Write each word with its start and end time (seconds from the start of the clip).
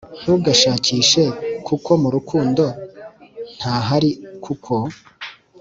ntugashakishe 0.21 1.23
kuko 1.67 1.89
mu 2.01 2.09
rukundo 2.15 2.63
ntahari 3.57 4.11
kuko, 4.43 4.73